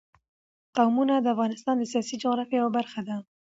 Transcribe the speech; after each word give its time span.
قومونه 0.75 1.15
د 1.19 1.27
افغانستان 1.35 1.75
د 1.79 1.83
سیاسي 1.91 2.15
جغرافیه 2.23 2.57
یوه 2.59 2.71
برخه 2.77 3.01
ده. 3.07 3.15